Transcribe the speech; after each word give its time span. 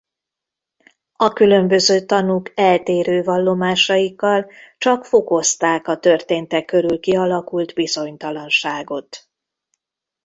A 1.15 1.29
különböző 1.33 2.05
tanúk 2.05 2.51
eltérő 2.55 3.23
vallomásaikkal 3.23 4.51
csak 4.77 5.05
fokozták 5.05 5.87
a 5.87 5.97
történtek 5.97 6.65
körül 6.65 6.99
kialakult 6.99 7.73
bizonytalanságot. 7.73 9.29